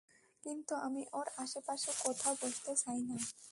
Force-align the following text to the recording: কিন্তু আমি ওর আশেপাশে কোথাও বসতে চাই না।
কিন্তু 0.43 0.73
আমি 0.85 1.01
ওর 1.13 1.27
আশেপাশে 1.37 1.91
কোথাও 2.03 2.33
বসতে 2.41 2.71
চাই 2.75 2.99
না। 3.09 3.17